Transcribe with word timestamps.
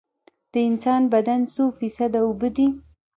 د 0.51 0.53
انسان 0.69 1.01
بدن 1.13 1.39
څو 1.53 1.63
فیصده 1.77 2.19
اوبه 2.27 2.49
دي؟ 2.55 2.67